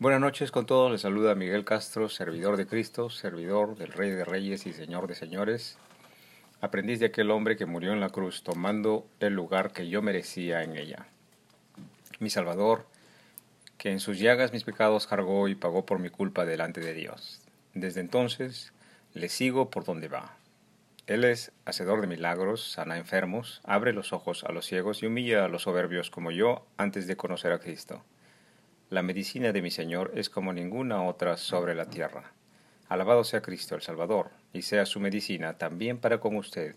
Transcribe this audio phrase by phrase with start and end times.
[0.00, 4.24] Buenas noches con todos, les saluda Miguel Castro, servidor de Cristo, servidor del Rey de
[4.24, 5.76] Reyes y Señor de Señores,
[6.62, 10.62] aprendiz de aquel hombre que murió en la cruz tomando el lugar que yo merecía
[10.62, 11.06] en ella.
[12.18, 12.86] Mi Salvador,
[13.76, 17.42] que en sus llagas mis pecados cargó y pagó por mi culpa delante de Dios.
[17.74, 18.72] Desde entonces
[19.12, 20.34] le sigo por donde va.
[21.08, 25.44] Él es hacedor de milagros, sana enfermos, abre los ojos a los ciegos y humilla
[25.44, 28.02] a los soberbios como yo antes de conocer a Cristo.
[28.90, 32.32] La medicina de mi Señor es como ninguna otra sobre la tierra.
[32.88, 36.74] Alabado sea Cristo el Salvador, y sea su medicina también para con usted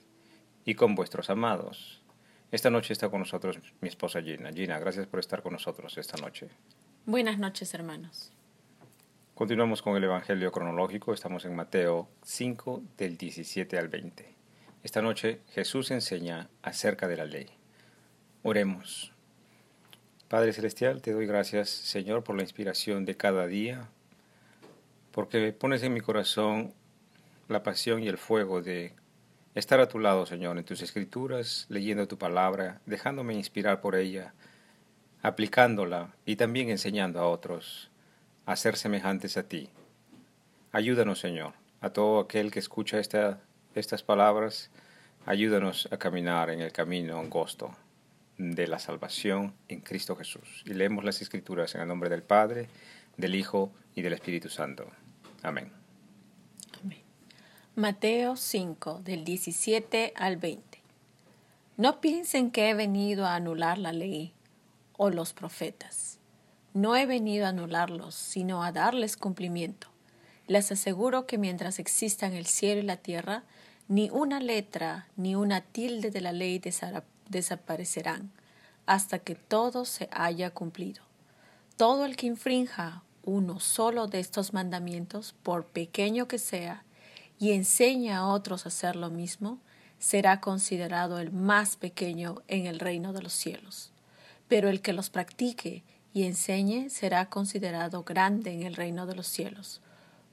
[0.63, 2.03] y con vuestros amados.
[2.51, 4.53] Esta noche está con nosotros mi esposa Gina.
[4.53, 6.49] Gina, gracias por estar con nosotros esta noche.
[7.07, 8.31] Buenas noches, hermanos.
[9.33, 11.15] Continuamos con el Evangelio cronológico.
[11.15, 14.35] Estamos en Mateo 5 del 17 al 20.
[14.83, 17.47] Esta noche Jesús enseña acerca de la ley.
[18.43, 19.12] Oremos.
[20.33, 23.87] Padre Celestial, te doy gracias, Señor, por la inspiración de cada día,
[25.11, 26.73] porque pones en mi corazón
[27.49, 28.93] la pasión y el fuego de
[29.53, 34.33] estar a tu lado, Señor, en tus escrituras, leyendo tu palabra, dejándome inspirar por ella,
[35.21, 37.91] aplicándola y también enseñando a otros
[38.47, 39.69] a ser semejantes a ti.
[40.71, 44.71] Ayúdanos, Señor, a todo aquel que escucha estas palabras,
[45.27, 47.75] ayúdanos a caminar en el camino angosto
[48.37, 50.63] de la salvación en Cristo Jesús.
[50.65, 52.67] Y leemos las Escrituras en el nombre del Padre,
[53.17, 54.87] del Hijo y del Espíritu Santo.
[55.41, 55.71] Amén.
[57.75, 60.79] Mateo 5, del 17 al 20.
[61.75, 64.31] No piensen que he venido a anular la ley
[64.95, 66.19] o los profetas.
[66.75, 69.87] No he venido a anularlos, sino a darles cumplimiento.
[70.45, 73.43] Les aseguro que mientras existan el cielo y la tierra,
[73.87, 76.59] ni una letra ni una tilde de la ley
[77.33, 78.31] desaparecerán
[78.85, 81.03] hasta que todo se haya cumplido.
[81.75, 86.85] Todo el que infrinja uno solo de estos mandamientos, por pequeño que sea,
[87.39, 89.59] y enseña a otros a hacer lo mismo,
[89.99, 93.91] será considerado el más pequeño en el reino de los cielos.
[94.47, 95.83] Pero el que los practique
[96.13, 99.81] y enseñe será considerado grande en el reino de los cielos.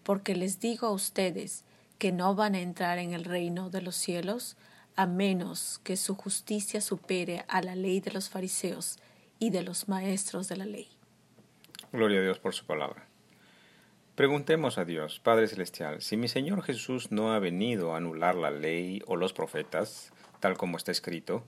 [0.03, 1.65] Porque les digo a ustedes
[1.99, 4.57] que no van a entrar en el reino de los cielos
[5.01, 8.99] a menos que su justicia supere a la ley de los fariseos
[9.39, 10.89] y de los maestros de la ley.
[11.91, 13.07] Gloria a Dios por su palabra.
[14.15, 18.51] Preguntemos a Dios, Padre Celestial, si mi Señor Jesús no ha venido a anular la
[18.51, 21.45] ley o los profetas, tal como está escrito,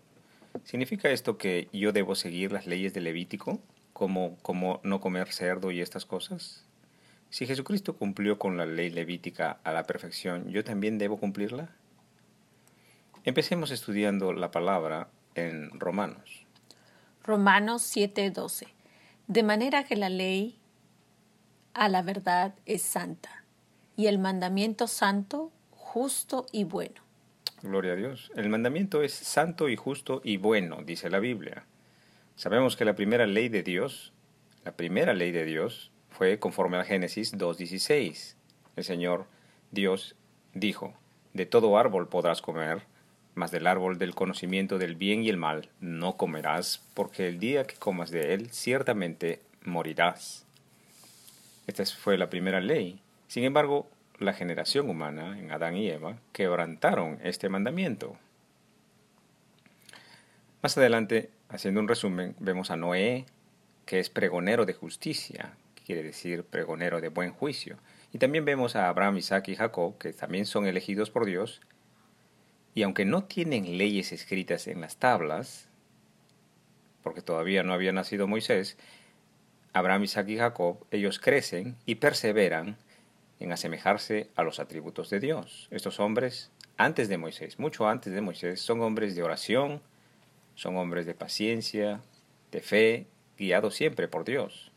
[0.64, 3.60] ¿significa esto que yo debo seguir las leyes de Levítico,
[3.92, 6.64] como, como no comer cerdo y estas cosas?
[7.28, 11.76] Si Jesucristo cumplió con la ley levítica a la perfección, ¿yo también debo cumplirla?
[13.24, 16.44] Empecemos estudiando la palabra en Romanos.
[17.22, 18.66] Romanos 7:12.
[19.28, 20.58] De manera que la ley
[21.72, 23.44] a la verdad es santa
[23.96, 27.00] y el mandamiento santo, justo y bueno.
[27.62, 28.32] Gloria a Dios.
[28.34, 31.64] El mandamiento es santo y justo y bueno, dice la Biblia.
[32.34, 34.12] Sabemos que la primera ley de Dios,
[34.64, 38.34] la primera ley de Dios, fue conforme a Génesis 2.16.
[38.74, 39.26] El Señor
[39.70, 40.16] Dios
[40.54, 40.94] dijo,
[41.34, 42.82] de todo árbol podrás comer,
[43.34, 47.64] mas del árbol del conocimiento del bien y el mal no comerás, porque el día
[47.64, 50.44] que comas de él ciertamente morirás.
[51.66, 53.00] Esta fue la primera ley.
[53.28, 53.88] Sin embargo,
[54.18, 58.16] la generación humana, en Adán y Eva, quebrantaron este mandamiento.
[60.62, 63.26] Más adelante, haciendo un resumen, vemos a Noé,
[63.86, 67.78] que es pregonero de justicia, quiere decir pregonero de buen juicio.
[68.12, 71.60] Y también vemos a Abraham, Isaac y Jacob, que también son elegidos por Dios,
[72.74, 75.68] y aunque no tienen leyes escritas en las tablas,
[77.02, 78.78] porque todavía no había nacido Moisés,
[79.72, 82.76] Abraham, Isaac y Jacob, ellos crecen y perseveran
[83.40, 85.68] en asemejarse a los atributos de Dios.
[85.70, 89.82] Estos hombres, antes de Moisés, mucho antes de Moisés, son hombres de oración,
[90.54, 92.02] son hombres de paciencia,
[92.50, 93.06] de fe,
[93.36, 94.70] guiados siempre por Dios.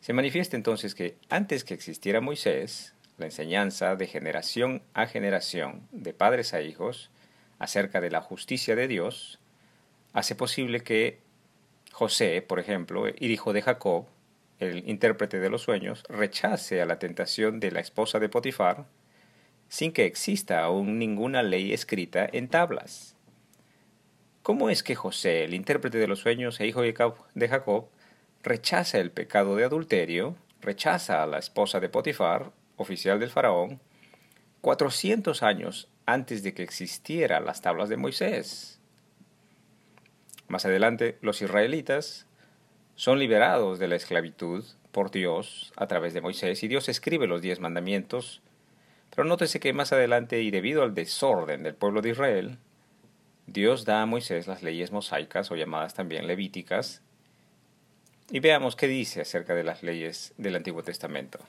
[0.00, 6.12] Se manifiesta entonces que antes que existiera Moisés, la enseñanza de generación a generación, de
[6.12, 7.10] padres a hijos,
[7.58, 9.38] acerca de la justicia de Dios,
[10.12, 11.20] hace posible que
[11.92, 14.06] José, por ejemplo, el hijo de Jacob,
[14.58, 18.86] el intérprete de los sueños, rechace a la tentación de la esposa de Potifar,
[19.68, 23.16] sin que exista aún ninguna ley escrita en tablas.
[24.42, 27.88] ¿Cómo es que José, el intérprete de los sueños e hijo de Jacob,
[28.42, 33.80] rechaza el pecado de adulterio, rechaza a la esposa de Potifar, oficial del faraón,
[34.60, 38.80] 400 años antes de que existieran las tablas de Moisés.
[40.48, 42.26] Más adelante, los israelitas
[42.94, 47.42] son liberados de la esclavitud por Dios a través de Moisés y Dios escribe los
[47.42, 48.40] diez mandamientos.
[49.10, 52.58] Pero nótese que más adelante y debido al desorden del pueblo de Israel,
[53.46, 57.02] Dios da a Moisés las leyes mosaicas o llamadas también levíticas.
[58.30, 61.40] Y veamos qué dice acerca de las leyes del Antiguo Testamento.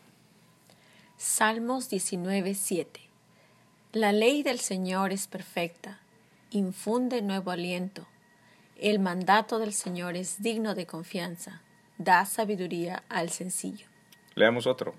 [1.37, 3.01] Salmos 19:7
[3.91, 5.99] La ley del Señor es perfecta,
[6.49, 8.07] infunde nuevo aliento.
[8.77, 11.61] El mandato del Señor es digno de confianza,
[11.97, 13.87] da sabiduría al sencillo.
[14.35, 14.95] Leamos otro.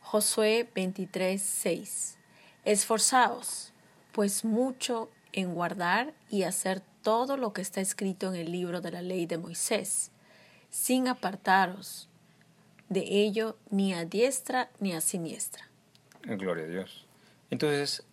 [0.00, 2.16] Josué 23:6
[2.64, 3.74] Esforzaos,
[4.12, 8.90] pues mucho en guardar y hacer todo lo que está escrito en el libro de
[8.90, 10.12] la ley de Moisés,
[10.70, 12.08] sin apartaros
[12.92, 15.68] de ello ni a diestra ni a siniestra.
[16.22, 17.06] Gloria a Dios.
[17.50, 18.04] Entonces,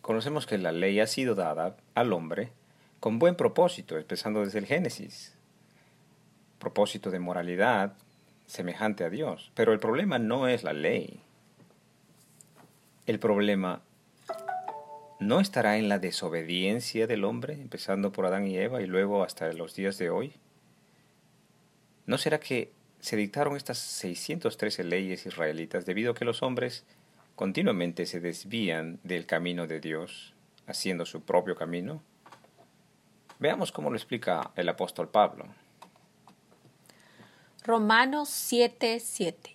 [0.00, 2.52] conocemos que la ley ha sido dada al hombre
[3.00, 5.34] con buen propósito, empezando desde el Génesis.
[6.58, 7.94] Propósito de moralidad
[8.46, 9.50] semejante a Dios.
[9.54, 11.20] Pero el problema no es la ley.
[13.06, 13.82] El problema
[15.20, 19.52] no estará en la desobediencia del hombre, empezando por Adán y Eva y luego hasta
[19.52, 20.34] los días de hoy.
[22.06, 22.72] ¿No será que
[23.04, 26.86] se dictaron estas 613 leyes israelitas debido a que los hombres
[27.36, 30.32] continuamente se desvían del camino de Dios,
[30.66, 32.02] haciendo su propio camino?
[33.38, 35.44] Veamos cómo lo explica el apóstol Pablo.
[37.62, 39.54] Romanos 7:7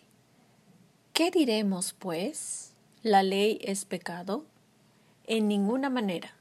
[1.14, 2.76] ¿Qué diremos, pues?
[3.02, 4.46] ¿La ley es pecado?
[5.26, 6.36] En ninguna manera.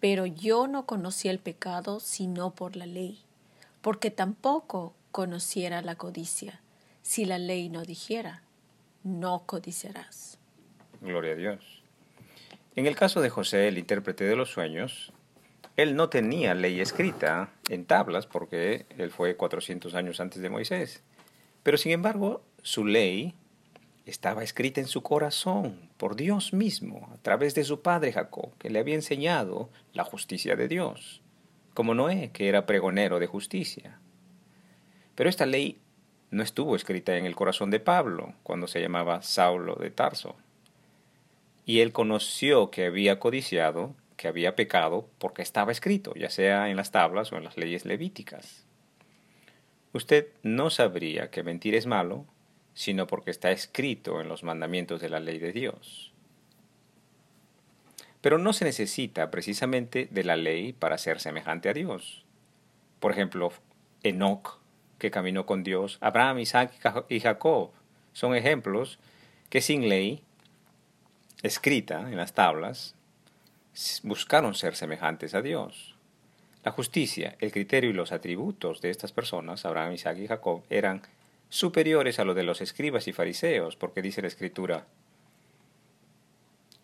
[0.00, 3.20] Pero yo no conocí el pecado sino por la ley,
[3.82, 6.60] porque tampoco conociera la codicia,
[7.02, 8.42] si la ley no dijera,
[9.04, 10.38] no codiciarás.
[11.00, 11.82] Gloria a Dios.
[12.74, 15.12] En el caso de José, el intérprete de los sueños,
[15.76, 21.02] él no tenía ley escrita en tablas porque él fue 400 años antes de Moisés.
[21.62, 23.34] Pero sin embargo, su ley
[24.06, 28.70] estaba escrita en su corazón por Dios mismo, a través de su padre Jacob, que
[28.70, 31.22] le había enseñado la justicia de Dios,
[31.74, 33.98] como Noé, que era pregonero de justicia.
[35.22, 35.78] Pero esta ley
[36.32, 40.34] no estuvo escrita en el corazón de Pablo, cuando se llamaba Saulo de Tarso.
[41.64, 46.76] Y él conoció que había codiciado, que había pecado, porque estaba escrito, ya sea en
[46.76, 48.66] las tablas o en las leyes levíticas.
[49.92, 52.26] Usted no sabría que mentir es malo
[52.74, 56.12] sino porque está escrito en los mandamientos de la ley de Dios.
[58.20, 62.24] Pero no se necesita precisamente de la ley para ser semejante a Dios.
[62.98, 63.52] Por ejemplo,
[64.02, 64.61] Enoch,
[65.02, 66.70] que caminó con Dios, Abraham, Isaac
[67.08, 67.72] y Jacob,
[68.12, 69.00] son ejemplos
[69.50, 70.22] que sin ley
[71.42, 72.94] escrita en las tablas
[74.04, 75.96] buscaron ser semejantes a Dios.
[76.62, 81.02] La justicia, el criterio y los atributos de estas personas, Abraham, Isaac y Jacob, eran
[81.48, 84.86] superiores a lo de los escribas y fariseos, porque dice la Escritura,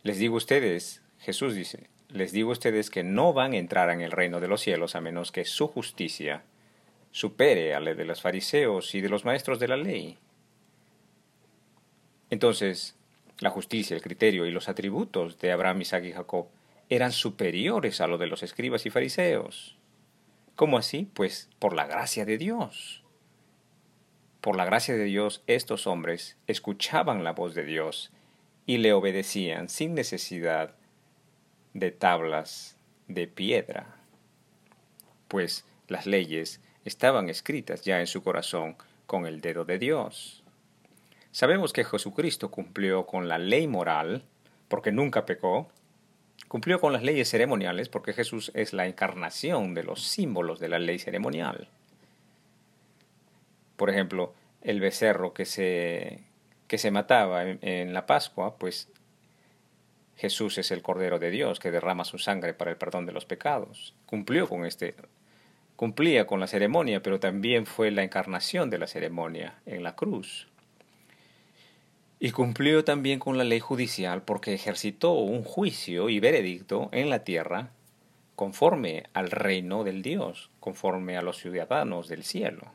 [0.03, 3.91] les digo a ustedes, Jesús dice, les digo a ustedes que no van a entrar
[3.91, 6.43] en el reino de los cielos a menos que su justicia
[7.11, 10.19] supere a la de los fariseos y de los maestros de la ley.
[12.31, 12.97] Entonces,
[13.41, 16.49] la justicia, el criterio y los atributos de Abraham, Isaac y Jacob
[16.89, 19.77] eran superiores a lo de los escribas y fariseos.
[20.57, 21.09] ¿Cómo así?
[21.15, 23.03] Pues por la gracia de Dios.
[24.41, 28.11] Por la gracia de Dios, estos hombres escuchaban la voz de Dios
[28.67, 30.75] y le obedecían sin necesidad
[31.75, 33.97] de tablas de piedra,
[35.29, 38.77] pues las leyes estaban escritas ya en su corazón
[39.07, 40.43] con el dedo de Dios.
[41.31, 44.25] Sabemos que Jesucristo cumplió con la ley moral,
[44.69, 45.69] porque nunca pecó,
[46.49, 50.79] cumplió con las leyes ceremoniales, porque Jesús es la encarnación de los símbolos de la
[50.79, 51.69] ley ceremonial.
[53.77, 56.25] Por ejemplo, el becerro que se,
[56.67, 58.89] que se mataba en, la Pascua, pues
[60.17, 63.25] Jesús es el Cordero de Dios que derrama su sangre para el perdón de los
[63.25, 63.95] pecados.
[64.07, 64.97] Cumplió con este,
[65.79, 70.49] cumplía con la ceremonia, pero también fue la encarnación de la ceremonia en la cruz.
[72.19, 77.23] Y cumplió también con la ley judicial porque ejercitó un juicio y veredicto en la
[77.23, 77.71] tierra
[78.35, 82.73] conforme al reino del Dios, conforme a los ciudadanos del cielo.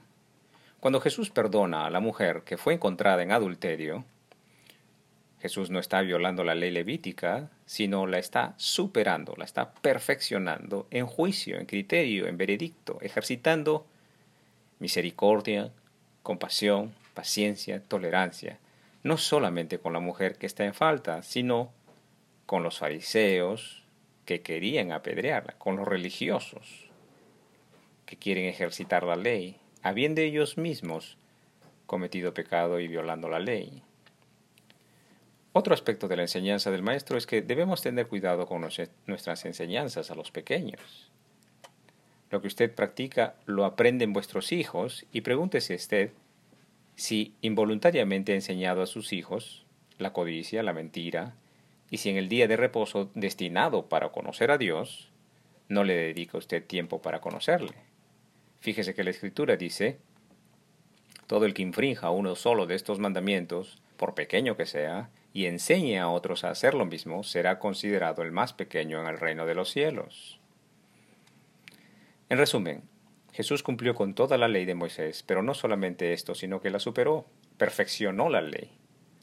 [0.80, 4.06] Cuando Jesús perdona a la mujer que fue encontrada en adulterio,
[5.44, 11.06] Jesús no está violando la ley levítica, sino la está superando, la está perfeccionando en
[11.06, 13.86] juicio, en criterio, en veredicto, ejercitando
[14.80, 15.74] misericordia,
[16.22, 18.58] compasión, paciencia, tolerancia,
[19.04, 21.74] no solamente con la mujer que está en falta, sino
[22.46, 23.84] con los fariseos
[24.24, 26.90] que querían apedrearla, con los religiosos
[28.06, 31.18] que quieren ejercitar la ley, habiendo ellos mismos
[31.86, 33.84] cometido pecado y violando la ley.
[35.56, 40.10] Otro aspecto de la enseñanza del maestro es que debemos tener cuidado con nuestras enseñanzas
[40.10, 41.12] a los pequeños.
[42.32, 46.10] Lo que usted practica lo aprenden vuestros hijos y pregúntese usted
[46.96, 49.64] si involuntariamente ha enseñado a sus hijos
[50.00, 51.36] la codicia, la mentira,
[51.92, 55.12] y si en el día de reposo destinado para conocer a Dios,
[55.70, 57.76] no le dedica usted tiempo para conocerle.
[58.60, 60.00] Fíjese que la Escritura dice,
[61.28, 65.98] todo el que infrinja uno solo de estos mandamientos, por pequeño que sea, y enseñe
[66.00, 69.56] a otros a hacer lo mismo, será considerado el más pequeño en el reino de
[69.56, 70.40] los cielos.
[72.30, 72.84] En resumen,
[73.34, 76.80] Jesús cumplió con toda la ley de Moisés, pero no solamente esto, sino que la
[76.80, 77.26] superó,
[77.58, 78.72] perfeccionó la ley,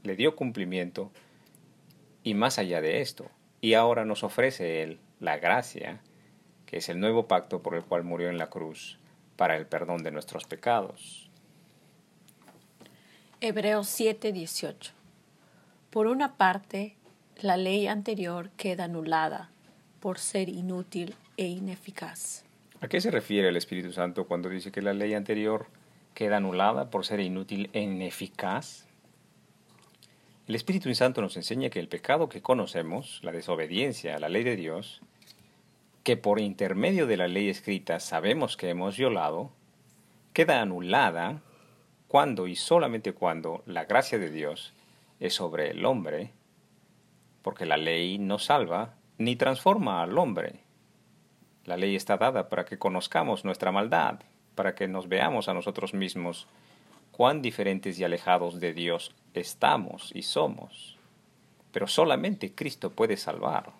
[0.02, 1.12] le dio cumplimiento
[2.24, 6.00] y más allá de esto, y ahora nos ofrece Él la gracia,
[6.66, 8.98] que es el nuevo pacto por el cual murió en la cruz,
[9.36, 11.30] para el perdón de nuestros pecados.
[13.40, 14.99] Hebreos 7:18
[15.90, 16.94] Por una parte,
[17.40, 19.50] la ley anterior queda anulada
[19.98, 22.44] por ser inútil e ineficaz.
[22.80, 25.66] ¿A qué se refiere el Espíritu Santo cuando dice que la ley anterior
[26.14, 28.86] queda anulada por ser inútil e ineficaz?
[30.46, 34.44] El Espíritu Santo nos enseña que el pecado que conocemos, la desobediencia a la ley
[34.44, 35.00] de Dios,
[36.04, 39.50] que por intermedio de la ley escrita sabemos que hemos violado,
[40.34, 41.42] queda anulada
[42.06, 44.72] cuando y solamente cuando la gracia de Dios
[45.20, 46.32] es sobre el hombre,
[47.42, 50.64] porque la ley no salva ni transforma al hombre,
[51.64, 54.20] la ley está dada para que conozcamos nuestra maldad,
[54.54, 56.48] para que nos veamos a nosotros mismos
[57.12, 60.98] cuán diferentes y alejados de Dios estamos y somos.
[61.70, 63.72] Pero solamente Cristo puede salvar.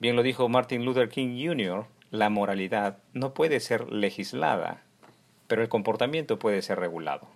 [0.00, 4.82] Bien lo dijo Martin Luther King Jr., la moralidad no puede ser legislada,
[5.46, 7.28] pero el comportamiento puede ser regulado.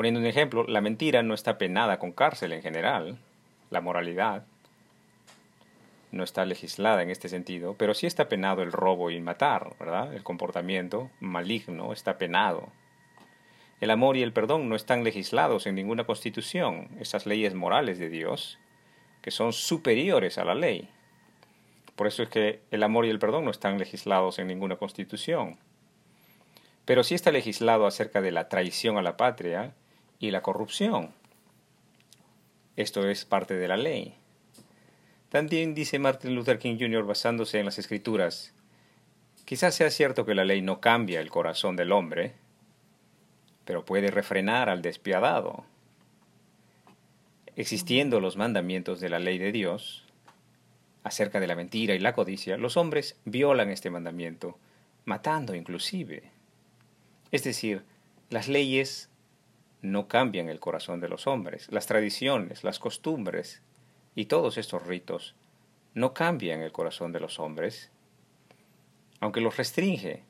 [0.00, 3.18] Poniendo un ejemplo, la mentira no está penada con cárcel en general,
[3.68, 4.46] la moralidad
[6.10, 10.14] no está legislada en este sentido, pero sí está penado el robo y matar, ¿verdad?
[10.14, 12.70] El comportamiento maligno está penado.
[13.82, 18.08] El amor y el perdón no están legislados en ninguna constitución, esas leyes morales de
[18.08, 18.58] Dios,
[19.20, 20.88] que son superiores a la ley.
[21.94, 25.58] Por eso es que el amor y el perdón no están legislados en ninguna constitución.
[26.86, 29.74] Pero sí está legislado acerca de la traición a la patria
[30.20, 31.12] y la corrupción.
[32.76, 34.14] Esto es parte de la ley.
[35.30, 37.04] También dice Martin Luther King Jr.
[37.04, 38.54] basándose en las escrituras,
[39.44, 42.34] quizás sea cierto que la ley no cambia el corazón del hombre,
[43.64, 45.64] pero puede refrenar al despiadado.
[47.56, 50.04] Existiendo los mandamientos de la ley de Dios,
[51.02, 54.58] acerca de la mentira y la codicia, los hombres violan este mandamiento,
[55.04, 56.30] matando inclusive.
[57.30, 57.84] Es decir,
[58.28, 59.10] las leyes
[59.82, 63.62] no cambian el corazón de los hombres, las tradiciones, las costumbres,
[64.14, 65.34] y todos estos ritos
[65.94, 67.90] no cambian el corazón de los hombres,
[69.20, 70.24] aunque los restringe.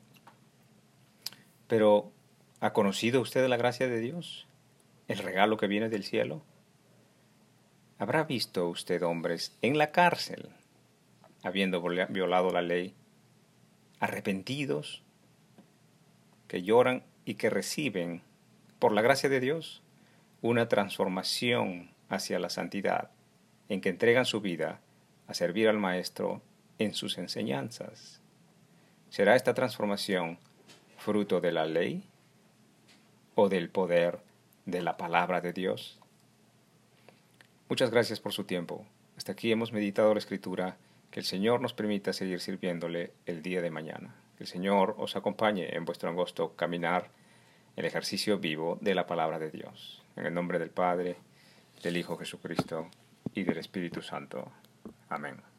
[1.67, 2.11] Pero,
[2.59, 4.47] ¿ha conocido usted la gracia de Dios?
[5.07, 6.43] ¿El regalo que viene del cielo?
[7.97, 10.49] ¿Habrá visto usted hombres en la cárcel,
[11.43, 12.95] habiendo violado la ley,
[13.99, 15.03] arrepentidos,
[16.47, 18.23] que lloran y que reciben,
[18.81, 19.81] por la gracia de Dios,
[20.41, 23.11] una transformación hacia la santidad?
[23.71, 24.81] en que entregan su vida
[25.27, 26.41] a servir al Maestro
[26.77, 28.19] en sus enseñanzas.
[29.09, 30.39] ¿Será esta transformación
[30.97, 32.03] fruto de la ley
[33.33, 34.19] o del poder
[34.65, 36.01] de la palabra de Dios?
[37.69, 38.85] Muchas gracias por su tiempo.
[39.15, 40.75] Hasta aquí hemos meditado la escritura.
[41.11, 44.15] Que el Señor nos permita seguir sirviéndole el día de mañana.
[44.37, 47.09] Que el Señor os acompañe en vuestro angosto caminar,
[47.75, 50.03] el ejercicio vivo de la palabra de Dios.
[50.15, 51.17] En el nombre del Padre,
[51.83, 52.89] del Hijo Jesucristo
[53.33, 54.51] y del Espíritu Santo.
[55.09, 55.50] Amén.